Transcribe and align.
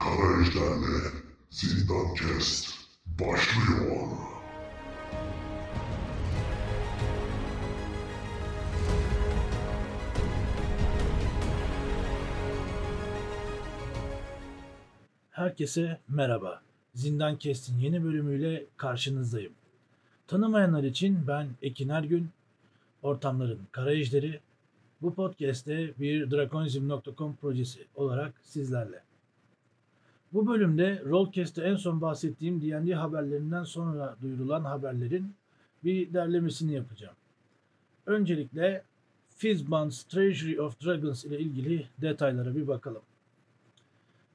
Kara 0.00 0.42
Ejder'le 0.42 1.12
Zindan 1.50 2.14
Cast 2.14 2.74
başlıyor. 3.20 4.08
Herkese 15.30 15.98
merhaba. 16.08 16.62
Zindan 16.94 17.38
Kest'in 17.38 17.78
yeni 17.78 18.04
bölümüyle 18.04 18.64
karşınızdayım. 18.76 19.52
Tanımayanlar 20.26 20.84
için 20.84 21.26
ben 21.28 21.48
Ekin 21.62 21.88
Ergün, 21.88 22.30
ortamların 23.02 23.60
kara. 23.72 23.94
Bu 25.02 25.14
podcast'te 25.14 25.94
bir 25.98 26.30
Drakonizm.com 26.30 27.36
projesi 27.36 27.86
olarak 27.94 28.34
sizlerle. 28.42 29.09
Bu 30.32 30.46
bölümde 30.46 31.02
Rollcast'te 31.04 31.62
en 31.62 31.76
son 31.76 32.00
bahsettiğim 32.00 32.62
D&D 32.62 32.94
haberlerinden 32.94 33.64
sonra 33.64 34.16
duyurulan 34.22 34.64
haberlerin 34.64 35.34
bir 35.84 36.12
derlemesini 36.12 36.72
yapacağım. 36.72 37.14
Öncelikle 38.06 38.82
Fizban's 39.36 40.02
Treasury 40.02 40.60
of 40.60 40.84
Dragons 40.84 41.24
ile 41.24 41.38
ilgili 41.38 41.86
detaylara 41.98 42.56
bir 42.56 42.68
bakalım. 42.68 43.02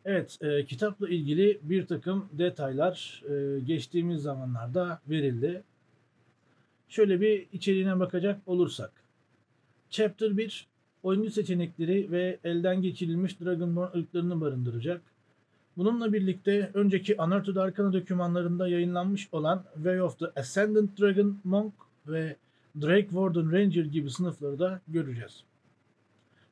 Evet, 0.06 0.38
e, 0.42 0.66
kitapla 0.66 1.10
ilgili 1.10 1.60
bir 1.64 1.86
takım 1.86 2.30
detaylar 2.34 3.24
e, 3.30 3.60
geçtiğimiz 3.60 4.22
zamanlarda 4.22 5.02
verildi. 5.10 5.64
Şöyle 6.90 7.22
bir 7.22 7.48
içeriğine 7.54 8.00
bakacak 8.00 8.42
olursak. 8.46 8.92
Chapter 9.90 10.38
1, 10.38 10.68
oyuncu 11.04 11.32
seçenekleri 11.32 12.12
ve 12.12 12.40
elden 12.44 12.82
geçirilmiş 12.82 13.40
Dragonborn 13.40 13.98
ırklarını 13.98 14.42
barındıracak. 14.42 15.02
Bununla 15.78 16.14
birlikte 16.14 16.72
önceki 16.74 17.16
Unearthed 17.22 17.56
Arcana 17.56 17.94
dokümanlarında 17.94 18.68
yayınlanmış 18.68 19.30
olan 19.32 19.64
Way 19.76 20.02
of 20.02 20.20
the 20.20 20.26
Ascendant 20.36 21.00
Dragon 21.02 21.38
Monk 21.44 21.74
ve 22.08 22.36
Drake 22.82 23.08
Warden 23.08 23.52
Ranger 23.52 23.86
gibi 23.86 24.10
sınıfları 24.10 24.60
da 24.60 24.82
göreceğiz. 24.88 25.44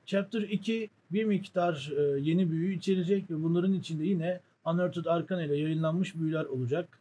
Chapter 0.06 0.42
2 0.42 0.90
bir 1.12 1.24
miktar 1.24 1.92
e, 1.98 2.20
yeni 2.20 2.52
büyü 2.52 2.78
içerecek 2.78 3.32
ve 3.32 3.44
bunların 3.44 3.74
içinde 3.74 4.06
yine 4.06 4.40
Unearthed 4.66 5.06
Arcana 5.06 5.44
ile 5.44 5.56
yayınlanmış 5.58 6.16
büyüler 6.16 6.46
olacak. 6.46 7.00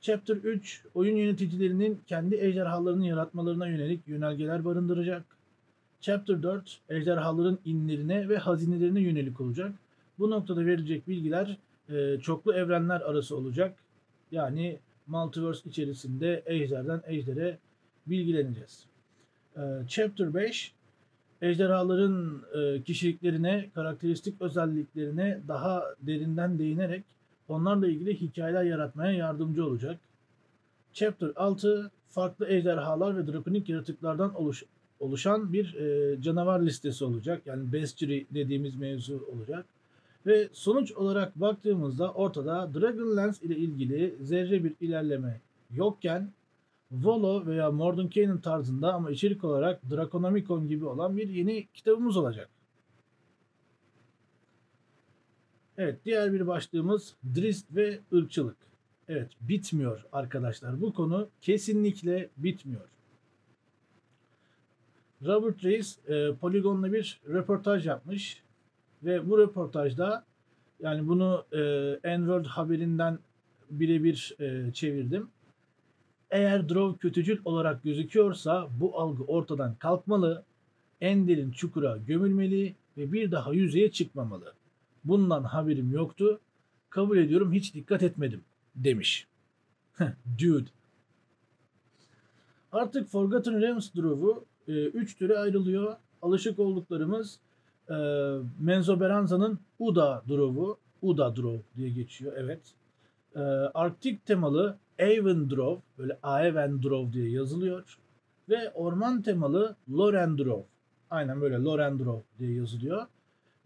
Chapter 0.00 0.36
3 0.36 0.82
oyun 0.94 1.16
yöneticilerinin 1.16 2.00
kendi 2.06 2.36
ejderhalarını 2.36 3.06
yaratmalarına 3.06 3.68
yönelik 3.68 4.08
yönergeler 4.08 4.64
barındıracak. 4.64 5.24
Chapter 6.00 6.42
4 6.42 6.80
ejderhaların 6.88 7.58
inlerine 7.64 8.28
ve 8.28 8.38
hazinelerine 8.38 9.00
yönelik 9.00 9.40
olacak. 9.40 9.72
Bu 10.20 10.30
noktada 10.30 10.66
verilecek 10.66 11.08
bilgiler 11.08 11.58
e, 11.88 12.20
çoklu 12.20 12.54
evrenler 12.54 13.00
arası 13.00 13.36
olacak. 13.36 13.76
Yani 14.32 14.78
Multiverse 15.06 15.70
içerisinde 15.70 16.42
ejderden 16.46 17.02
ejdere 17.06 17.58
bilgileneceğiz. 18.06 18.86
E, 19.56 19.60
Chapter 19.88 20.34
5 20.34 20.72
ejderhaların 21.42 22.42
e, 22.54 22.82
kişiliklerine, 22.82 23.70
karakteristik 23.74 24.42
özelliklerine 24.42 25.40
daha 25.48 25.84
derinden 26.02 26.58
değinerek 26.58 27.04
onlarla 27.48 27.88
ilgili 27.88 28.20
hikayeler 28.20 28.64
yaratmaya 28.64 29.12
yardımcı 29.12 29.66
olacak. 29.66 30.00
Chapter 30.92 31.32
6 31.36 31.90
farklı 32.08 32.46
ejderhalar 32.48 33.16
ve 33.16 33.32
drakonik 33.32 33.68
yaratıklardan 33.68 34.34
oluş, 34.34 34.64
oluşan 35.00 35.52
bir 35.52 35.74
e, 35.74 36.22
canavar 36.22 36.60
listesi 36.60 37.04
olacak. 37.04 37.42
Yani 37.46 37.72
bestiary 37.72 38.24
dediğimiz 38.30 38.76
mevzu 38.76 39.28
olacak. 39.32 39.66
Ve 40.26 40.48
sonuç 40.52 40.92
olarak 40.92 41.40
baktığımızda 41.40 42.12
ortada 42.12 42.74
Dragonlance 42.74 43.38
ile 43.42 43.56
ilgili 43.56 44.16
zerre 44.20 44.64
bir 44.64 44.74
ilerleme 44.80 45.40
yokken 45.70 46.32
Volo 46.92 47.46
veya 47.46 47.70
Mordenkainen 47.70 48.40
tarzında 48.40 48.94
ama 48.94 49.10
içerik 49.10 49.44
olarak 49.44 49.90
Draconomicon 49.90 50.68
gibi 50.68 50.84
olan 50.84 51.16
bir 51.16 51.28
yeni 51.28 51.66
kitabımız 51.74 52.16
olacak. 52.16 52.48
Evet 55.78 55.98
diğer 56.04 56.32
bir 56.32 56.46
başlığımız 56.46 57.14
Drist 57.34 57.74
ve 57.76 57.98
ırkçılık. 58.12 58.56
Evet 59.08 59.30
bitmiyor 59.40 60.04
arkadaşlar. 60.12 60.80
Bu 60.80 60.92
konu 60.92 61.28
kesinlikle 61.40 62.28
bitmiyor. 62.36 62.88
Robert 65.26 65.64
Reis 65.64 65.98
e, 66.08 66.34
Polygon'la 66.40 66.92
bir 66.92 67.20
röportaj 67.28 67.86
yapmış 67.86 68.42
ve 69.04 69.30
bu 69.30 69.38
röportajda 69.38 70.24
yani 70.80 71.08
bunu 71.08 71.44
e, 71.52 71.58
N-World 72.04 72.46
haberinden 72.46 73.18
birebir 73.70 74.36
e, 74.40 74.72
çevirdim. 74.72 75.28
Eğer 76.30 76.68
Drow 76.68 76.98
kötücül 76.98 77.40
olarak 77.44 77.82
gözüküyorsa 77.82 78.68
bu 78.80 78.98
algı 79.00 79.24
ortadan 79.24 79.74
kalkmalı, 79.74 80.44
en 81.00 81.28
derin 81.28 81.50
çukura 81.50 81.96
gömülmeli 81.96 82.74
ve 82.96 83.12
bir 83.12 83.30
daha 83.30 83.52
yüzeye 83.52 83.90
çıkmamalı. 83.90 84.52
Bundan 85.04 85.44
haberim 85.44 85.92
yoktu. 85.92 86.40
Kabul 86.90 87.18
ediyorum 87.18 87.52
hiç 87.52 87.74
dikkat 87.74 88.02
etmedim 88.02 88.40
demiş. 88.76 89.26
Dude. 90.38 90.70
Artık 92.72 93.08
Forgotten 93.08 93.60
Realms 93.60 93.94
Drow'u 93.94 94.44
3 94.66 95.12
e, 95.12 95.16
türe 95.18 95.38
ayrılıyor. 95.38 95.96
Alışık 96.22 96.58
olduklarımız 96.58 97.38
e, 97.90 97.94
Menzoberranza'nın 98.60 99.58
Uda 99.78 100.22
Drow'u. 100.28 100.78
Uda 101.02 101.36
Drow 101.36 101.62
diye 101.76 101.90
geçiyor 101.90 102.32
evet. 102.36 102.60
E, 103.36 103.40
Arktik 103.74 104.26
temalı 104.26 104.76
Avendrov, 105.00 105.76
böyle 105.98 106.18
Avendrov 106.22 107.12
diye 107.12 107.30
yazılıyor. 107.30 107.98
Ve 108.48 108.70
orman 108.70 109.22
temalı 109.22 109.76
Lorendrov. 109.92 110.62
Aynen 111.10 111.40
böyle 111.40 111.56
Lorendrov 111.56 112.20
diye 112.38 112.54
yazılıyor. 112.54 113.06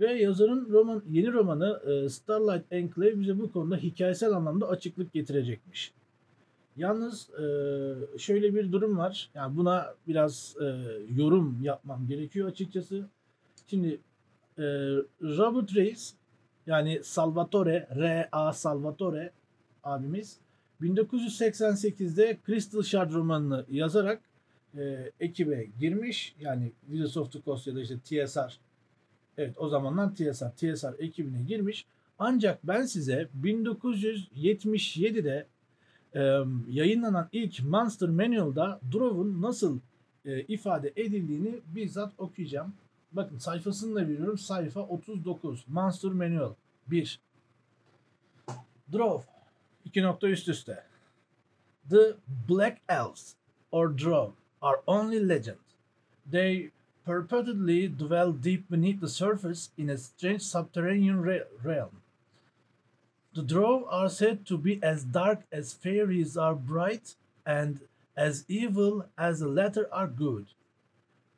Ve 0.00 0.12
yazarın 0.12 0.68
roman, 0.70 1.02
yeni 1.10 1.32
romanı 1.32 1.80
e, 1.86 2.08
Starlight 2.08 2.64
Enclave 2.70 3.20
bize 3.20 3.38
bu 3.38 3.52
konuda 3.52 3.76
hikayesel 3.76 4.32
anlamda 4.32 4.68
açıklık 4.68 5.12
getirecekmiş. 5.12 5.92
Yalnız 6.76 7.30
e, 7.30 7.44
şöyle 8.18 8.54
bir 8.54 8.72
durum 8.72 8.98
var. 8.98 9.30
Yani 9.34 9.56
buna 9.56 9.94
biraz 10.08 10.56
e, 10.60 10.64
yorum 11.14 11.58
yapmam 11.62 12.06
gerekiyor 12.06 12.48
açıkçası. 12.48 13.08
Şimdi 13.66 14.00
Robert 15.22 15.76
Reis 15.76 16.14
yani 16.66 17.00
Salvatore, 17.02 17.88
R.A. 17.96 18.52
Salvatore 18.52 19.32
abimiz 19.84 20.38
1988'de 20.82 22.38
Crystal 22.46 22.82
Shard 22.82 23.12
romanını 23.12 23.64
yazarak 23.70 24.20
e, 24.78 25.10
ekibe 25.20 25.66
girmiş. 25.80 26.34
Yani 26.40 26.72
Wizards 26.86 27.16
of 27.16 27.32
the 27.32 27.42
Coast 27.42 27.66
ya 27.66 27.74
da 27.74 27.80
işte 27.80 27.98
TSR. 27.98 28.58
Evet 29.38 29.54
o 29.58 29.68
zamandan 29.68 30.14
TSR. 30.14 30.50
TSR 30.56 30.94
ekibine 30.98 31.42
girmiş. 31.42 31.86
Ancak 32.18 32.66
ben 32.66 32.82
size 32.82 33.28
1977'de 33.42 35.46
e, 36.14 36.20
yayınlanan 36.68 37.28
ilk 37.32 37.64
Monster 37.64 38.08
Manual'da 38.08 38.80
Drov'un 38.92 39.42
nasıl 39.42 39.78
e, 40.24 40.42
ifade 40.42 40.92
edildiğini 40.96 41.60
bizzat 41.74 42.12
okuyacağım. 42.18 42.74
Bakın 43.16 43.38
sayfasını 43.38 43.94
da 43.94 44.08
veriyorum. 44.08 44.38
Sayfa 44.38 44.80
39. 44.80 45.64
Monster 45.68 46.10
Manual 46.10 46.54
1. 46.86 47.20
Drov 48.92 49.20
İki 49.84 50.02
nokta 50.02 50.28
üst 50.28 50.48
üste. 50.48 50.84
The 51.90 52.16
Black 52.48 52.78
Elves 52.88 53.34
or 53.72 53.98
Drow 53.98 54.32
are 54.62 54.80
only 54.86 55.28
legend. 55.28 55.58
They 56.30 56.70
purportedly 57.06 57.98
dwell 57.98 58.32
deep 58.44 58.70
beneath 58.70 59.00
the 59.00 59.08
surface 59.08 59.68
in 59.78 59.88
a 59.88 59.98
strange 59.98 60.40
subterranean 60.40 61.22
realm. 61.64 61.90
The 63.34 63.42
Drow 63.42 63.86
are 63.90 64.08
said 64.08 64.46
to 64.46 64.58
be 64.58 64.80
as 64.82 65.04
dark 65.04 65.40
as 65.52 65.74
fairies 65.74 66.36
are 66.36 66.54
bright 66.54 67.16
and 67.44 67.80
as 68.16 68.44
evil 68.48 69.06
as 69.18 69.40
the 69.40 69.48
latter 69.48 69.88
are 69.92 70.06
good. 70.06 70.46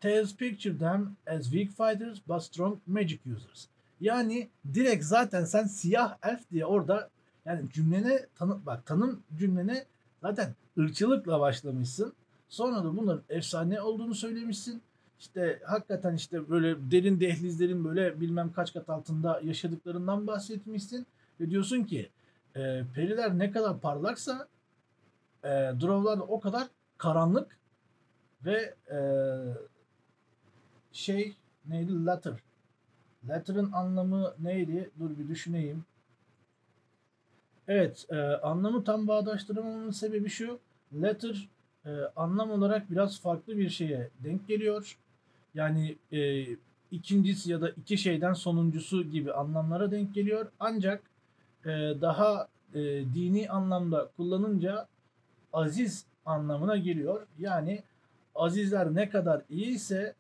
Tales 0.07 0.37
picture 0.37 0.79
them 0.79 1.17
as 1.27 1.43
weak 1.43 1.71
fighters 1.71 2.19
but 2.29 2.43
strong 2.43 2.79
magic 2.87 3.19
users. 3.37 3.67
Yani 4.01 4.49
direkt 4.75 5.05
zaten 5.05 5.45
sen 5.45 5.65
siyah 5.65 6.17
elf 6.23 6.51
diye 6.51 6.67
orada 6.67 7.11
Yani 7.47 7.71
cümlene 7.73 8.27
tanı 8.35 8.67
bak 8.67 8.87
tanım 8.87 9.23
cümlene 9.39 9.85
zaten 10.23 10.55
ırkçılıkla 10.79 11.41
başlamışsın. 11.41 12.13
Sonra 12.49 12.85
da 12.85 12.97
bunların 12.97 13.23
efsane 13.29 13.81
olduğunu 13.81 14.15
söylemişsin. 14.15 14.83
İşte 15.19 15.63
hakikaten 15.67 16.15
işte 16.15 16.51
böyle 16.51 16.91
derin 16.91 17.21
dehlizlerin 17.21 17.85
böyle 17.85 18.21
bilmem 18.21 18.53
kaç 18.53 18.73
kat 18.73 18.89
altında 18.89 19.41
yaşadıklarından 19.45 20.27
bahsetmişsin. 20.27 21.07
Ve 21.41 21.51
diyorsun 21.51 21.85
ki 21.85 22.11
e, 22.57 22.83
periler 22.95 23.39
ne 23.39 23.51
kadar 23.51 23.81
parlaksa 23.81 24.49
e, 25.45 25.49
drovlar 25.81 26.19
da 26.19 26.23
o 26.23 26.41
kadar 26.41 26.69
karanlık 26.99 27.59
ve 28.45 28.75
e, 28.91 28.99
şey 30.97 31.35
neydi? 31.67 32.05
Latter. 32.05 32.35
Latter'ın 33.29 33.73
anlamı 33.73 34.35
neydi? 34.39 34.91
Dur 34.99 35.19
bir 35.19 35.29
düşüneyim. 35.29 35.85
Evet, 37.69 38.07
e, 38.11 38.17
anlamı 38.17 38.85
tam 38.85 39.09
bağdaştıramamın 39.09 39.91
sebebi 39.91 40.29
şu. 40.29 40.59
Letter 41.03 41.49
e, 41.85 41.91
anlam 42.17 42.51
olarak 42.51 42.91
biraz 42.91 43.21
farklı 43.21 43.59
bir 43.59 43.69
şeye 43.69 44.11
denk 44.25 44.49
geliyor. 44.49 44.99
Yani 45.55 45.97
e, 46.13 46.47
ikincisi 46.91 47.53
ya 47.53 47.61
da 47.61 47.71
iki 47.71 47.99
şeyden 47.99 48.33
sonuncusu 48.33 49.03
gibi 49.03 49.33
anlamlara 49.33 49.91
denk 49.91 50.15
geliyor. 50.15 50.47
Ancak 50.61 51.03
e, 51.65 51.71
daha 52.01 52.49
e, 52.75 52.81
dini 53.15 53.51
anlamda 53.51 54.11
kullanınca 54.17 54.89
aziz 55.53 56.07
anlamına 56.27 56.77
geliyor. 56.77 57.27
Yani 57.39 57.83
azizler 58.35 58.95
ne 58.95 59.09
kadar 59.09 59.43
iyiyse 59.51 60.15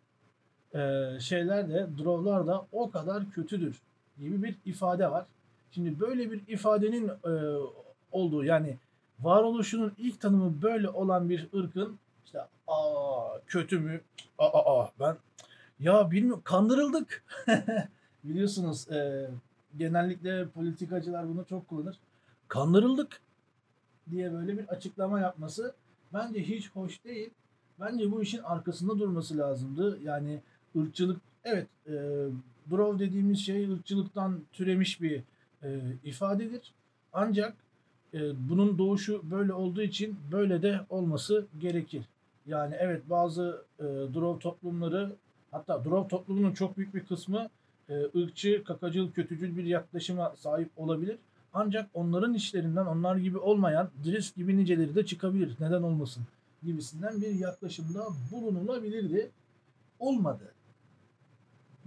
e, 0.76 1.16
şeyler 1.20 1.68
de 1.68 1.86
drovlar 1.98 2.46
da 2.46 2.66
o 2.72 2.90
kadar 2.90 3.30
kötüdür 3.30 3.80
gibi 4.18 4.42
bir 4.42 4.56
ifade 4.66 5.10
var. 5.10 5.26
Şimdi 5.70 6.00
böyle 6.00 6.32
bir 6.32 6.40
ifadenin 6.48 7.08
e, 7.08 7.32
olduğu 8.12 8.44
yani 8.44 8.76
varoluşunun 9.20 9.92
ilk 9.98 10.20
tanımı 10.20 10.62
böyle 10.62 10.88
olan 10.88 11.28
bir 11.28 11.48
ırkın 11.54 11.98
işte 12.26 12.40
aa 12.68 13.38
kötü 13.46 13.78
mü? 13.78 14.00
Aa, 14.38 14.80
aa 14.80 14.90
ben 15.00 15.16
ya 15.80 16.10
bilmiyorum 16.10 16.42
kandırıldık. 16.44 17.24
Biliyorsunuz 18.24 18.90
e, 18.90 19.30
genellikle 19.78 20.48
politikacılar 20.48 21.28
bunu 21.28 21.44
çok 21.44 21.68
kullanır. 21.68 21.96
Kandırıldık 22.48 23.20
diye 24.10 24.32
böyle 24.32 24.58
bir 24.58 24.68
açıklama 24.68 25.20
yapması 25.20 25.74
bence 26.14 26.42
hiç 26.42 26.70
hoş 26.70 27.04
değil. 27.04 27.30
Bence 27.80 28.12
bu 28.12 28.22
işin 28.22 28.42
arkasında 28.42 28.98
durması 28.98 29.38
lazımdı. 29.38 29.98
Yani 30.02 30.40
ırkçılık 30.76 31.20
evet 31.44 31.66
e, 31.86 31.92
Drov 32.70 32.98
dediğimiz 32.98 33.38
şey 33.38 33.72
ırkçılıktan 33.72 34.40
türemiş 34.52 35.02
bir 35.02 35.22
e, 35.62 35.80
ifadedir. 36.04 36.72
Ancak 37.12 37.54
e, 38.14 38.48
bunun 38.48 38.78
doğuşu 38.78 39.30
böyle 39.30 39.52
olduğu 39.52 39.82
için 39.82 40.16
böyle 40.32 40.62
de 40.62 40.80
olması 40.90 41.46
gerekir. 41.58 42.02
Yani 42.46 42.74
evet 42.78 43.02
bazı 43.10 43.64
e, 43.78 43.84
Drov 43.84 44.38
toplumları 44.38 45.12
hatta 45.50 45.84
Drov 45.84 46.08
toplumunun 46.08 46.52
çok 46.52 46.76
büyük 46.76 46.94
bir 46.94 47.04
kısmı 47.04 47.48
e, 47.88 47.94
ırkçı, 48.16 48.64
kakacıl, 48.64 49.10
kötücül 49.12 49.56
bir 49.56 49.64
yaklaşıma 49.64 50.34
sahip 50.36 50.70
olabilir. 50.76 51.18
Ancak 51.52 51.90
onların 51.94 52.34
işlerinden 52.34 52.86
onlar 52.86 53.16
gibi 53.16 53.38
olmayan 53.38 53.90
Driss 54.04 54.36
gibi 54.36 54.56
niceleri 54.56 54.94
de 54.94 55.06
çıkabilir. 55.06 55.56
Neden 55.60 55.82
olmasın 55.82 56.22
gibisinden 56.62 57.20
bir 57.20 57.34
yaklaşımda 57.34 58.06
bulunulabilirdi. 58.32 59.30
Olmadı. 59.98 60.52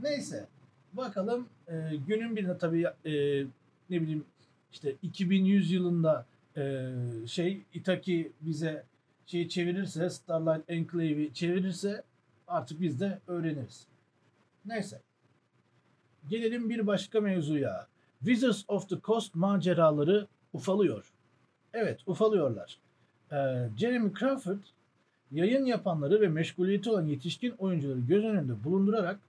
Neyse. 0.02 0.48
Bakalım 0.94 1.48
e, 1.68 1.96
günün 2.08 2.36
birinde 2.36 2.58
tabii 2.58 2.86
e, 3.06 3.44
ne 3.90 4.02
bileyim 4.02 4.26
işte 4.72 4.96
2100 5.02 5.72
yılında 5.72 6.26
e, 6.58 6.92
şey 7.28 7.62
Itaki 7.74 8.32
bize 8.42 8.84
şeyi 9.26 9.50
çevirirse 9.50 10.10
Starlight 10.10 10.70
Enclave'i 10.70 11.34
çevirirse 11.34 12.04
artık 12.48 12.82
biz 12.82 13.00
de 13.00 13.20
öğreniriz. 13.28 13.88
Neyse. 14.66 15.02
Gelelim 16.30 16.70
bir 16.70 16.88
başka 16.88 17.22
mevzuya. 17.22 17.88
Wizards 18.20 18.64
of 18.68 18.90
the 18.90 18.96
Coast 19.04 19.36
maceraları 19.36 20.28
ufalıyor. 20.54 21.14
Evet 21.74 22.00
ufalıyorlar. 22.06 22.80
Ee, 23.32 23.70
Jeremy 23.78 24.14
Crawford 24.14 24.60
yayın 25.32 25.66
yapanları 25.66 26.22
ve 26.22 26.28
meşguliyeti 26.28 26.90
olan 26.90 27.06
yetişkin 27.06 27.52
oyuncuları 27.52 28.00
göz 28.00 28.24
önünde 28.24 28.64
bulundurarak 28.64 29.20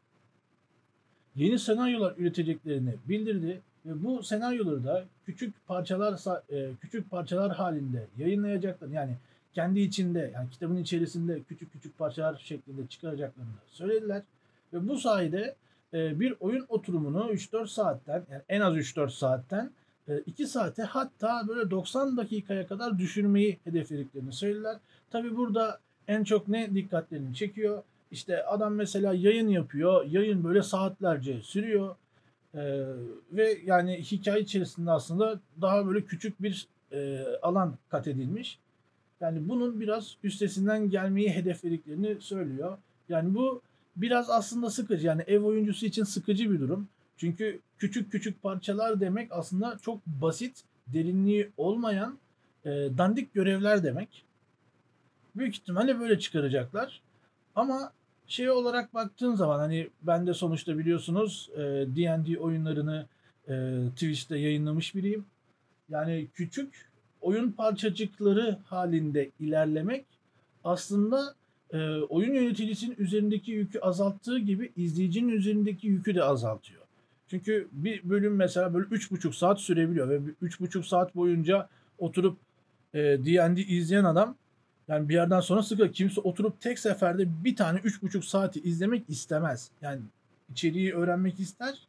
yeni 1.36 1.58
senaryolar 1.58 2.14
üreteceklerini 2.18 2.94
bildirdi 3.08 3.60
ve 3.86 4.04
bu 4.04 4.22
senaryoları 4.22 4.84
da 4.84 5.04
küçük 5.26 5.66
parçalar 5.66 6.20
e, 6.50 6.70
küçük 6.80 7.10
parçalar 7.10 7.52
halinde 7.52 8.06
yayınlayacaklar. 8.18 8.88
Yani 8.88 9.16
kendi 9.54 9.80
içinde 9.80 10.30
yani 10.34 10.50
kitabın 10.50 10.76
içerisinde 10.76 11.40
küçük 11.48 11.72
küçük 11.72 11.98
parçalar 11.98 12.42
şeklinde 12.44 12.86
çıkaracaklarını 12.86 13.50
söylediler. 13.70 14.22
Ve 14.72 14.88
bu 14.88 14.98
sayede 14.98 15.54
e, 15.94 16.20
bir 16.20 16.34
oyun 16.40 16.66
oturumunu 16.68 17.32
3-4 17.32 17.66
saatten 17.66 18.22
yani 18.30 18.42
en 18.48 18.60
az 18.60 18.74
3-4 18.76 19.10
saatten 19.10 19.70
2 20.26 20.42
e, 20.42 20.46
saate 20.46 20.82
hatta 20.82 21.48
böyle 21.48 21.70
90 21.70 22.16
dakikaya 22.16 22.66
kadar 22.66 22.98
düşürmeyi 22.98 23.58
hedeflediklerini 23.64 24.32
söylediler. 24.32 24.76
Tabi 25.10 25.36
burada 25.36 25.78
en 26.08 26.24
çok 26.24 26.48
ne 26.48 26.74
dikkatlerini 26.74 27.34
çekiyor? 27.34 27.82
İşte 28.10 28.44
adam 28.44 28.74
mesela 28.74 29.14
yayın 29.14 29.48
yapıyor. 29.48 30.04
Yayın 30.04 30.44
böyle 30.44 30.62
saatlerce 30.62 31.42
sürüyor. 31.42 31.96
Ee, 32.54 32.82
ve 33.32 33.58
yani 33.64 34.02
hikaye 34.02 34.42
içerisinde 34.42 34.90
aslında 34.90 35.40
daha 35.60 35.86
böyle 35.86 36.04
küçük 36.04 36.42
bir 36.42 36.68
e, 36.92 37.24
alan 37.42 37.74
kat 37.88 38.08
edilmiş. 38.08 38.58
Yani 39.20 39.48
bunun 39.48 39.80
biraz 39.80 40.16
üstesinden 40.22 40.90
gelmeyi 40.90 41.30
hedeflediklerini 41.30 42.20
söylüyor. 42.20 42.78
Yani 43.08 43.34
bu 43.34 43.62
biraz 43.96 44.30
aslında 44.30 44.70
sıkıcı. 44.70 45.06
Yani 45.06 45.22
ev 45.26 45.40
oyuncusu 45.40 45.86
için 45.86 46.04
sıkıcı 46.04 46.52
bir 46.52 46.60
durum. 46.60 46.88
Çünkü 47.16 47.60
küçük 47.78 48.12
küçük 48.12 48.42
parçalar 48.42 49.00
demek 49.00 49.32
aslında 49.32 49.78
çok 49.82 50.06
basit, 50.06 50.64
derinliği 50.86 51.50
olmayan 51.56 52.18
e, 52.64 52.70
dandik 52.70 53.34
görevler 53.34 53.84
demek. 53.84 54.24
Büyük 55.36 55.54
ihtimalle 55.54 56.00
böyle 56.00 56.18
çıkaracaklar. 56.18 57.00
Ama 57.54 57.92
şey 58.30 58.50
olarak 58.50 58.94
baktığın 58.94 59.34
zaman 59.34 59.58
hani 59.58 59.90
ben 60.02 60.26
de 60.26 60.34
sonuçta 60.34 60.78
biliyorsunuz 60.78 61.50
D&D 61.56 62.38
oyunlarını 62.38 63.06
e, 63.48 63.52
Twitch'te 63.94 64.38
yayınlamış 64.38 64.94
biriyim. 64.94 65.24
Yani 65.88 66.26
küçük 66.34 66.90
oyun 67.20 67.52
parçacıkları 67.52 68.58
halinde 68.64 69.30
ilerlemek 69.40 70.04
aslında 70.64 71.34
e, 71.72 71.78
oyun 71.96 72.34
yöneticisinin 72.34 72.96
üzerindeki 72.98 73.52
yükü 73.52 73.78
azalttığı 73.78 74.38
gibi 74.38 74.72
izleyicinin 74.76 75.28
üzerindeki 75.28 75.86
yükü 75.86 76.14
de 76.14 76.24
azaltıyor. 76.24 76.80
Çünkü 77.28 77.68
bir 77.72 78.10
bölüm 78.10 78.36
mesela 78.36 78.74
böyle 78.74 78.86
3,5 78.86 79.32
saat 79.32 79.60
sürebiliyor 79.60 80.08
ve 80.08 80.20
3,5 80.42 80.82
saat 80.82 81.16
boyunca 81.16 81.68
oturup 81.98 82.38
D&D 82.94 83.60
e, 83.60 83.64
izleyen 83.64 84.04
adam 84.04 84.36
yani 84.90 85.08
bir 85.08 85.14
yerden 85.14 85.40
sonra 85.40 85.62
sıkı 85.62 85.92
kimse 85.92 86.20
oturup 86.20 86.60
tek 86.60 86.78
seferde 86.78 87.44
bir 87.44 87.56
tane 87.56 87.78
3,5 87.78 88.22
saati 88.22 88.60
izlemek 88.60 89.04
istemez. 89.08 89.70
Yani 89.82 90.00
içeriği 90.50 90.94
öğrenmek 90.94 91.40
ister 91.40 91.88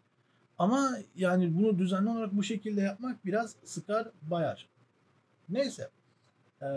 ama 0.57 0.98
yani 1.15 1.57
bunu 1.57 1.80
düzenli 1.80 2.09
olarak 2.09 2.38
bu 2.38 2.44
şekilde 2.44 2.81
yapmak 2.81 3.25
biraz 3.25 3.56
sıkar 3.63 4.07
bayar. 4.21 4.68
Neyse. 5.49 5.90
Ee, 6.61 6.68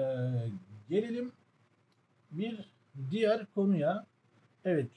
gelelim 0.88 1.32
bir 2.30 2.68
diğer 3.10 3.46
konuya. 3.54 4.06
Evet. 4.64 4.90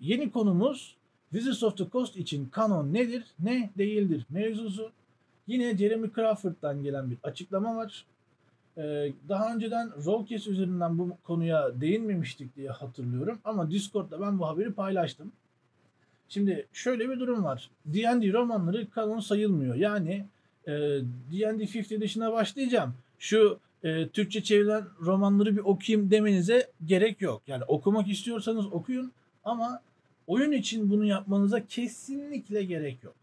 Yeni 0.00 0.30
konumuz 0.30 0.96
Wizards 1.32 1.62
of 1.62 1.76
the 1.76 1.90
Coast 1.92 2.16
için 2.16 2.48
kanon 2.48 2.94
nedir, 2.94 3.24
ne 3.38 3.70
değildir 3.78 4.26
mevzusu. 4.30 4.92
Yine 5.46 5.76
Jeremy 5.76 6.10
Crawford'dan 6.14 6.82
gelen 6.82 7.10
bir 7.10 7.18
açıklama 7.22 7.76
var. 7.76 8.06
Ee, 8.80 9.12
daha 9.28 9.54
önceden 9.54 10.04
Rollcast 10.04 10.46
üzerinden 10.46 10.98
bu 10.98 11.16
konuya 11.24 11.80
değinmemiştik 11.80 12.56
diye 12.56 12.70
hatırlıyorum. 12.70 13.38
Ama 13.44 13.70
Discord'da 13.70 14.20
ben 14.20 14.38
bu 14.38 14.48
haberi 14.48 14.72
paylaştım. 14.72 15.32
Şimdi 16.28 16.66
şöyle 16.72 17.10
bir 17.10 17.20
durum 17.20 17.44
var. 17.44 17.70
D&D 17.86 18.32
romanları 18.32 18.90
kanon 18.90 19.20
sayılmıyor. 19.20 19.74
Yani 19.74 20.26
D&D 20.66 21.64
5th 21.64 21.94
Edition'a 21.94 22.32
başlayacağım. 22.32 22.94
Şu 23.18 23.58
e, 23.84 24.08
Türkçe 24.08 24.42
çevrilen 24.42 24.84
romanları 25.00 25.56
bir 25.56 25.60
okuyayım 25.60 26.10
demenize 26.10 26.70
gerek 26.84 27.20
yok. 27.20 27.42
Yani 27.46 27.64
okumak 27.64 28.08
istiyorsanız 28.08 28.66
okuyun 28.66 29.12
ama 29.44 29.82
oyun 30.26 30.52
için 30.52 30.90
bunu 30.90 31.04
yapmanıza 31.04 31.66
kesinlikle 31.66 32.64
gerek 32.64 33.04
yok. 33.04 33.14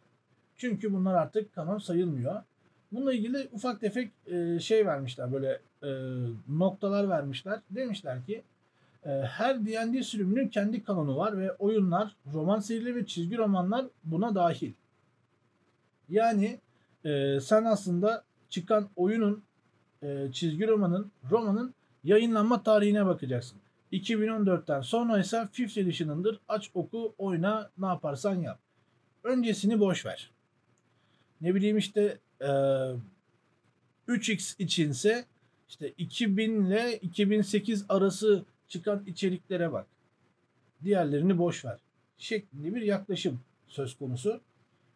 Çünkü 0.58 0.94
bunlar 0.94 1.14
artık 1.14 1.56
kanon 1.56 1.78
sayılmıyor. 1.78 2.42
Bununla 2.92 3.14
ilgili 3.14 3.50
ufak 3.52 3.82
tefek 3.82 4.12
e, 4.28 4.60
şey 4.60 4.86
vermişler 4.86 5.34
böyle 5.34 5.60
e, 5.84 5.90
noktalar 6.50 7.10
vermişler. 7.10 7.60
Demişler 7.70 8.26
ki 8.26 8.44
e, 9.06 9.10
her 9.10 9.66
D&D 9.66 10.04
sürümünün 10.04 10.48
kendi 10.48 10.84
kanonu 10.84 11.18
var 11.18 11.38
ve 11.38 11.52
oyunlar, 11.52 12.16
roman 12.34 12.60
serileri 12.60 12.96
ve 12.96 13.06
çizgi 13.06 13.38
romanlar 13.38 13.86
buna 14.04 14.36
dahil. 14.36 14.74
Yani 16.10 16.60
sen 17.42 17.64
aslında 17.64 18.24
çıkan 18.50 18.90
oyunun 18.96 19.44
çizgi 20.32 20.68
romanın 20.68 21.12
romanın 21.32 21.74
yayınlanma 22.04 22.64
tarihine 22.64 23.06
bakacaksın. 23.06 23.58
2014'ten 23.92 24.82
sonra 24.82 25.20
ise 25.20 25.48
Fifth 25.52 25.78
Edition'ındır. 25.78 26.40
Aç 26.48 26.72
oku 26.74 27.14
oyna 27.18 27.70
ne 27.78 27.86
yaparsan 27.86 28.36
yap. 28.36 28.60
Öncesini 29.24 29.80
boş 29.80 30.06
ver. 30.06 30.32
Ne 31.42 31.56
bileyim 31.56 31.78
işte 31.78 32.18
e, 32.42 32.48
3X 34.08 34.56
içinse 34.60 35.26
işte 35.70 35.94
2000 35.98 36.66
ile 36.66 36.98
2008 36.98 37.86
arası 37.90 38.46
çıkan 38.68 39.04
içeriklere 39.06 39.72
bak. 39.72 39.88
Diğerlerini 40.84 41.38
boş 41.38 41.66
ver. 41.66 41.80
Şeklinde 42.18 42.76
bir 42.76 42.82
yaklaşım 42.82 43.40
söz 43.68 43.98
konusu. 43.98 44.42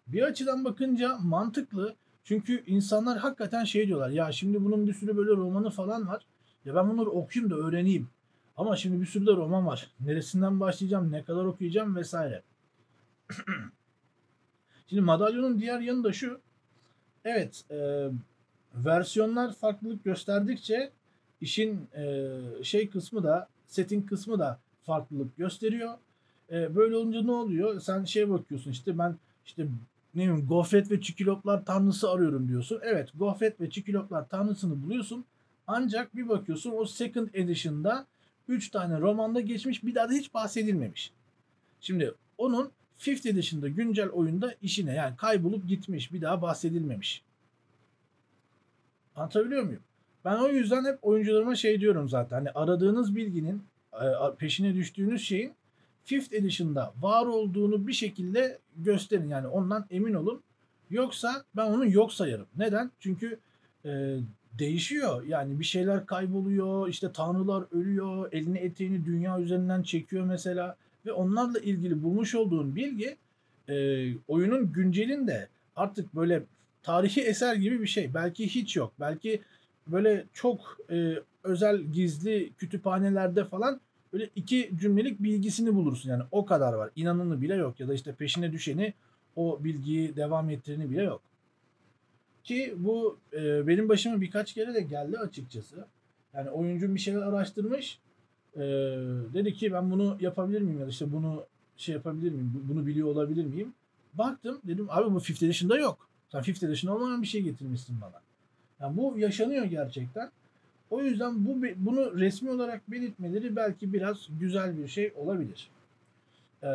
Bir 0.08 0.22
açıdan 0.22 0.66
bakınca 0.66 1.18
mantıklı 1.18 1.96
Çünkü 2.24 2.64
insanlar 2.68 3.18
hakikaten 3.18 3.64
şey 3.64 3.88
diyorlar. 3.88 4.10
Ya 4.10 4.32
şimdi 4.32 4.66
bunun 4.66 4.88
bir 4.88 4.94
sürü 4.94 5.18
böyle 5.18 5.32
romanı 5.32 5.70
falan 5.70 6.08
var. 6.08 6.26
Ya 6.66 6.76
ben 6.76 6.90
bunları 6.90 7.10
okuyayım 7.10 7.52
da 7.52 7.56
öğreneyim. 7.56 8.10
Ama 8.58 8.76
şimdi 8.76 9.02
bir 9.02 9.06
sürü 9.06 9.26
de 9.26 9.32
roman 9.32 9.68
var. 9.68 9.92
Neresinden 10.00 10.60
başlayacağım, 10.60 11.12
ne 11.12 11.24
kadar 11.24 11.46
okuyacağım 11.46 11.96
vesaire. 11.96 12.44
şimdi 14.88 15.02
madalyonun 15.02 15.60
diğer 15.60 15.80
yanı 15.80 16.04
da 16.04 16.14
şu. 16.14 16.42
Evet, 17.26 17.64
e, 17.72 18.08
versiyonlar 18.76 19.54
farklılık 19.54 20.04
gösterdikçe 20.04 20.92
işin 21.42 21.88
e, 21.96 22.30
şey 22.64 22.90
kısmı 22.90 23.24
da 23.24 23.48
setting 23.68 24.10
kısmı 24.10 24.40
da 24.40 24.60
farklılık 24.84 25.38
gösteriyor. 25.38 25.94
E, 26.52 26.76
böyle 26.76 26.96
olunca 26.96 27.22
ne 27.22 27.32
oluyor? 27.32 27.80
Sen 27.80 28.04
şeye 28.06 28.30
bakıyorsun 28.30 28.72
işte 28.72 28.98
ben 28.98 29.16
işte 29.46 29.68
ne 30.16 30.22
bileyim 30.22 30.48
gofret 30.48 30.92
ve 30.92 31.02
çikoloplar 31.02 31.66
tanrısı 31.66 32.10
arıyorum 32.10 32.48
diyorsun. 32.48 32.80
Evet 32.84 33.10
gofret 33.16 33.62
ve 33.62 33.70
çikoloplar 33.70 34.30
tanrısını 34.30 34.84
buluyorsun. 34.84 35.26
Ancak 35.68 36.16
bir 36.16 36.30
bakıyorsun 36.30 36.74
o 36.76 36.86
second 36.86 37.28
edition'da 37.34 38.06
3 38.48 38.70
tane 38.70 39.00
romanda 39.00 39.42
geçmiş 39.42 39.84
bir 39.84 39.96
daha 39.96 40.10
da 40.10 40.14
hiç 40.14 40.34
bahsedilmemiş. 40.34 41.12
Şimdi 41.82 42.14
onun 42.38 42.72
5th 43.02 43.30
edition'da 43.30 43.68
güncel 43.68 44.10
oyunda 44.10 44.56
işine 44.62 44.96
yani 44.96 45.16
kaybolup 45.16 45.68
gitmiş 45.68 46.14
bir 46.14 46.22
daha 46.22 46.42
bahsedilmemiş. 46.42 47.24
Anlatabiliyor 49.16 49.64
muyum? 49.64 49.82
Ben 50.26 50.38
o 50.38 50.48
yüzden 50.48 50.86
hep 50.86 51.00
oyuncularıma 51.02 51.56
şey 51.56 51.80
diyorum 51.80 52.10
zaten. 52.10 52.36
Hani 52.36 52.52
aradığınız 52.52 53.16
bilginin 53.16 53.64
e, 53.94 54.06
peşine 54.38 54.76
düştüğünüz 54.76 55.22
şeyin 55.22 55.54
5th 56.08 56.36
Edition'da 56.36 56.94
var 57.02 57.26
olduğunu 57.26 57.88
bir 57.88 57.94
şekilde 57.94 58.60
gösterin. 58.78 59.30
Yani 59.30 59.48
ondan 59.48 59.86
emin 59.90 60.14
olun. 60.14 60.42
Yoksa 60.90 61.44
ben 61.56 61.66
onu 61.66 61.92
yok 61.92 62.14
sayarım. 62.14 62.48
Neden? 62.58 62.92
Çünkü 63.00 63.40
e, 63.86 64.18
değişiyor. 64.60 65.24
Yani 65.24 65.60
bir 65.60 65.66
şeyler 65.66 66.06
kayboluyor. 66.06 66.88
işte 66.88 67.12
tanrılar 67.12 67.64
ölüyor. 67.72 68.30
Elini 68.32 68.58
eteğini 68.58 69.06
dünya 69.06 69.40
üzerinden 69.40 69.84
çekiyor 69.84 70.26
mesela. 70.26 70.78
Ve 71.06 71.12
onlarla 71.12 71.60
ilgili 71.60 72.04
bulmuş 72.04 72.36
olduğun 72.36 72.76
bilgi 72.76 73.18
e, 73.70 74.08
oyunun 74.28 74.74
güncelinde 74.74 75.48
artık 75.76 76.16
böyle 76.16 76.44
tarihi 76.84 77.22
eser 77.22 77.56
gibi 77.56 77.82
bir 77.82 77.88
şey. 77.88 78.14
Belki 78.14 78.48
hiç 78.48 78.76
yok. 78.76 78.94
Belki 79.00 79.42
böyle 79.88 80.26
çok 80.34 80.78
e, 80.92 81.16
özel 81.44 81.82
gizli 81.82 82.54
kütüphanelerde 82.58 83.46
falan 83.46 83.82
böyle 84.14 84.30
iki 84.36 84.72
cümlelik 84.76 85.24
bilgisini 85.24 85.76
bulursun. 85.76 86.10
Yani 86.10 86.24
o 86.32 86.46
kadar 86.46 86.74
var. 86.74 86.90
İnanını 86.96 87.42
bile 87.42 87.56
yok 87.56 87.80
ya 87.80 87.88
da 87.88 87.94
işte 87.94 88.14
peşine 88.14 88.52
düşeni 88.52 88.94
o 89.36 89.64
bilgiyi 89.64 90.16
devam 90.16 90.50
ettireni 90.50 90.92
bile 90.92 91.04
yok. 91.04 91.22
Ki 92.44 92.74
bu 92.78 93.18
e, 93.34 93.68
benim 93.68 93.90
başıma 93.90 94.22
birkaç 94.22 94.54
kere 94.54 94.74
de 94.74 94.82
geldi 94.82 95.18
açıkçası. 95.18 95.86
Yani 96.34 96.50
oyuncu 96.50 96.96
bir 96.96 97.00
şeyler 97.00 97.22
araştırmış. 97.22 98.00
E, 98.56 98.62
dedi 99.34 99.54
ki 99.54 99.74
ben 99.74 99.92
bunu 99.92 100.18
yapabilir 100.20 100.62
miyim 100.62 100.80
ya 100.80 100.88
işte 100.88 101.12
bunu 101.12 101.44
şey 101.78 101.96
yapabilir 101.96 102.32
miyim? 102.32 102.64
Bunu 102.70 102.86
biliyor 102.86 103.08
olabilir 103.08 103.46
miyim? 103.46 103.74
Baktım 104.14 104.60
dedim 104.64 104.88
abi 104.90 105.14
bu 105.14 105.20
Fifth 105.20 105.44
Edition'da 105.44 105.78
yok. 105.78 106.08
Sen 106.32 106.42
Fifth 106.42 106.64
Edition 106.64 106.96
olmayan 106.96 107.22
bir 107.22 107.28
şey 107.28 107.42
getirmişsin 107.42 108.02
bana. 108.02 108.22
Yani 108.80 108.98
bu 108.98 109.18
yaşanıyor 109.18 109.66
gerçekten. 109.66 110.32
O 110.90 111.02
yüzden 111.02 111.46
bu 111.46 111.62
bunu 111.76 112.20
resmi 112.20 112.52
olarak 112.52 112.92
belirtmeleri 112.92 113.56
belki 113.56 113.94
biraz 113.94 114.28
güzel 114.40 114.78
bir 114.78 114.88
şey 114.88 115.14
olabilir. 115.16 115.70
Ee, 116.64 116.68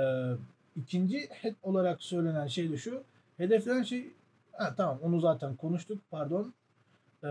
ikinci 0.76 1.28
olarak 1.62 2.02
söylenen 2.02 2.46
şey 2.46 2.70
de 2.70 2.76
şu. 2.76 3.02
Hedeflenen 3.36 3.82
şey 3.82 4.10
ha, 4.52 4.74
tamam 4.76 4.98
onu 5.02 5.20
zaten 5.20 5.56
konuştuk 5.56 5.98
pardon. 6.10 6.52
Ee, 7.24 7.28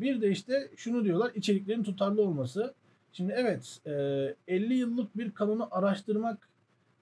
bir 0.00 0.20
de 0.20 0.30
işte 0.30 0.70
şunu 0.76 1.04
diyorlar 1.04 1.32
içeriklerin 1.34 1.82
tutarlı 1.82 2.22
olması. 2.22 2.74
Şimdi 3.12 3.34
evet 3.36 3.80
e, 3.86 4.54
50 4.54 4.74
yıllık 4.74 5.18
bir 5.18 5.30
kanunu 5.30 5.68
araştırmak 5.70 6.38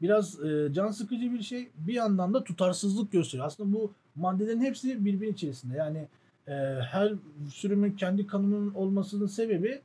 biraz 0.02 0.44
e, 0.44 0.68
can 0.72 0.90
sıkıcı 0.90 1.32
bir 1.32 1.42
şey. 1.42 1.68
Bir 1.78 1.94
yandan 1.94 2.34
da 2.34 2.44
tutarsızlık 2.44 3.12
gösteriyor. 3.12 3.46
Aslında 3.46 3.72
bu 3.72 3.92
maddelerin 4.16 4.60
hepsi 4.60 5.04
birbirinin 5.04 5.32
içerisinde. 5.32 5.76
Yani 5.76 6.08
e, 6.48 6.52
her 6.80 7.12
sürümün 7.52 7.92
kendi 7.92 8.26
kanunun 8.26 8.74
olmasının 8.74 9.26
sebebi 9.26 9.80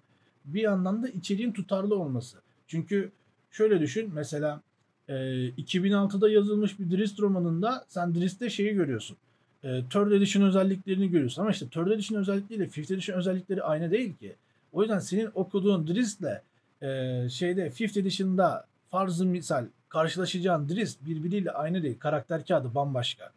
bir 0.46 0.62
yandan 0.62 1.04
da 1.04 1.08
içeriğin 1.08 1.52
tutarlı 1.52 2.00
olması. 2.00 2.38
Çünkü 2.68 3.12
şöyle 3.52 3.80
düşün 3.80 4.12
mesela 4.14 4.62
e, 5.08 5.14
2006'da 5.50 6.30
yazılmış 6.30 6.80
bir 6.80 6.98
Drist 6.98 7.20
romanında 7.20 7.86
sen 7.88 8.16
Drist'te 8.16 8.50
şeyi 8.50 8.74
görüyorsun. 8.74 9.18
E, 9.64 9.84
Third 9.90 10.12
Edition 10.12 10.44
özelliklerini 10.44 11.10
görüyorsun 11.10 11.42
ama 11.42 11.52
işte 11.52 11.68
Third 11.68 11.88
Edition 11.88 12.20
özellikleriyle 12.20 12.68
Fifth 12.68 12.92
Edition 12.92 13.18
özellikleri 13.18 13.64
aynı 13.64 13.92
değil 13.92 14.14
ki. 14.14 14.36
O 14.74 14.82
yüzden 14.82 15.00
senin 15.00 15.30
okuduğun 15.34 15.88
Drist'le 15.88 16.42
e, 16.82 17.30
şeyde 17.30 17.70
Fifth 17.70 17.98
Edition'da 17.98 18.66
farzı 18.90 19.26
misal 19.26 19.66
karşılaşacağın 19.90 20.70
Drist 20.70 21.06
birbiriyle 21.06 21.52
aynı 21.52 21.84
değil. 21.84 22.00
Karakter 22.00 22.46
kağıdı 22.46 22.76
bambaşka. 22.76 23.32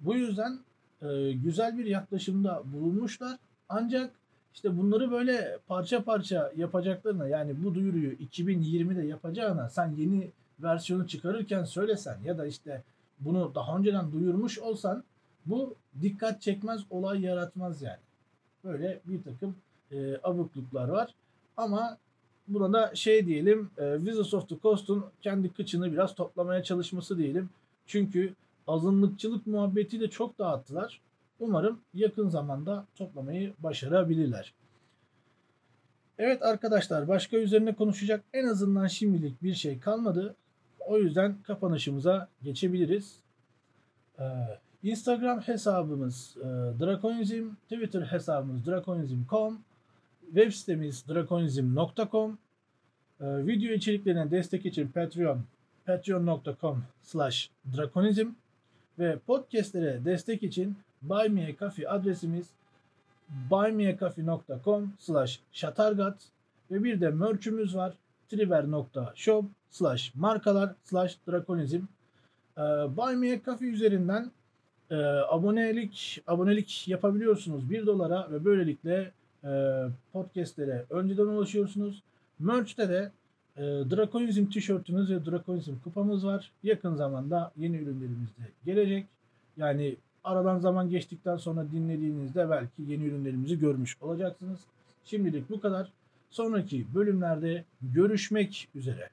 Bu 0.00 0.14
yüzden 0.14 0.58
e, 1.02 1.32
güzel 1.32 1.78
bir 1.78 1.84
yaklaşımda 1.84 2.62
bulunmuşlar. 2.64 3.38
Ancak 3.68 4.10
işte 4.54 4.78
bunları 4.78 5.10
böyle 5.10 5.58
parça 5.68 6.04
parça 6.04 6.52
yapacaklarına 6.56 7.28
yani 7.28 7.64
bu 7.64 7.74
duyuruyu 7.74 8.12
2020'de 8.12 9.06
yapacağına 9.06 9.68
sen 9.68 9.94
yeni 9.96 10.30
versiyonu 10.62 11.06
çıkarırken 11.08 11.64
söylesen 11.64 12.18
ya 12.24 12.38
da 12.38 12.46
işte 12.46 12.82
bunu 13.20 13.52
daha 13.54 13.78
önceden 13.78 14.12
duyurmuş 14.12 14.58
olsan 14.58 15.04
bu 15.46 15.74
dikkat 16.02 16.42
çekmez 16.42 16.80
olay 16.90 17.20
yaratmaz 17.20 17.82
yani. 17.82 18.00
Böyle 18.64 19.00
bir 19.04 19.22
takım 19.22 19.56
e, 19.92 20.20
abukluklar 20.22 20.88
var. 20.88 21.14
Ama 21.56 21.98
buna 22.48 22.72
da 22.72 22.94
şey 22.94 23.26
diyelim 23.26 23.70
e, 23.78 23.96
Wizards 23.96 24.34
of 24.34 24.48
the 24.48 24.56
Coast'un 24.62 25.04
kendi 25.20 25.52
kıçını 25.52 25.92
biraz 25.92 26.14
toplamaya 26.14 26.62
çalışması 26.62 27.18
diyelim. 27.18 27.50
Çünkü 27.86 28.34
azınlıkçılık 28.66 29.46
muhabbeti 29.46 30.00
de 30.00 30.10
çok 30.10 30.38
dağıttılar. 30.38 31.00
Umarım 31.40 31.80
yakın 31.94 32.28
zamanda 32.28 32.84
toplamayı 32.96 33.52
başarabilirler. 33.58 34.52
Evet 36.18 36.42
arkadaşlar 36.42 37.08
başka 37.08 37.36
üzerine 37.36 37.74
konuşacak 37.74 38.24
en 38.32 38.46
azından 38.46 38.86
şimdilik 38.86 39.42
bir 39.42 39.54
şey 39.54 39.80
kalmadı. 39.80 40.34
O 40.80 40.98
yüzden 40.98 41.36
kapanışımıza 41.42 42.28
geçebiliriz. 42.42 43.16
Ee, 44.18 44.22
Instagram 44.82 45.40
hesabımız 45.40 46.36
e, 46.36 46.44
Drakonizm, 46.80 47.48
Twitter 47.68 48.02
hesabımız 48.02 48.66
drakonizm.com, 48.66 49.58
web 50.26 50.52
sitemiz 50.52 51.08
drakonizm.com, 51.08 52.38
e, 53.20 53.46
video 53.46 53.72
içeriklerine 53.72 54.30
destek 54.30 54.66
için 54.66 54.88
Patreon, 54.88 55.42
patreon.com 55.86 56.84
slash 57.02 57.50
drakonizm 57.76 58.28
ve 58.98 59.18
podcastlere 59.18 60.04
destek 60.04 60.42
için 60.42 60.76
Buy 61.02 61.54
adresimiz 61.88 62.46
buymeacoffee.com 63.50 64.92
slash 64.98 65.40
shatargat 65.52 66.22
ve 66.70 66.84
bir 66.84 67.00
de 67.00 67.10
merch'ümüz 67.10 67.76
var 67.76 67.94
triver.shop 68.28 69.44
slash 69.70 70.14
markalar 70.14 70.74
slash 70.84 71.18
drakonizm. 71.28 71.80
Ee, 72.58 72.60
Buy 72.96 73.16
Me 73.16 73.32
a 73.32 73.40
Coffee 73.44 73.68
üzerinden 73.68 74.30
e, 74.90 74.96
abonelik 75.28 76.22
abonelik 76.26 76.88
yapabiliyorsunuz 76.88 77.70
1 77.70 77.86
dolara 77.86 78.28
ve 78.30 78.44
böylelikle 78.44 79.12
e, 79.44 79.82
podcastlere 80.12 80.84
önceden 80.90 81.26
ulaşıyorsunuz. 81.26 82.02
Merch'te 82.38 82.88
de 82.88 83.10
e, 83.56 83.62
Drakonizm 83.62 84.46
tişörtümüz 84.46 85.10
ve 85.10 85.26
Drakonizm 85.26 85.74
kupamız 85.84 86.26
var. 86.26 86.52
Yakın 86.62 86.94
zamanda 86.94 87.52
yeni 87.56 87.76
ürünlerimiz 87.76 88.28
de 88.28 88.42
gelecek. 88.64 89.06
Yani 89.56 89.96
aradan 90.24 90.58
zaman 90.58 90.90
geçtikten 90.90 91.36
sonra 91.36 91.66
dinlediğinizde 91.72 92.50
belki 92.50 92.82
yeni 92.82 93.04
ürünlerimizi 93.04 93.58
görmüş 93.58 93.96
olacaksınız. 94.00 94.60
Şimdilik 95.04 95.50
bu 95.50 95.60
kadar. 95.60 95.92
Sonraki 96.30 96.86
bölümlerde 96.94 97.64
görüşmek 97.82 98.68
üzere. 98.74 99.10